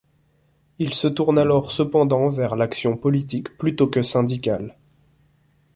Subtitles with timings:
[0.79, 4.75] Il se tourne alors cependant vers l'action politique plutôt que syndicale.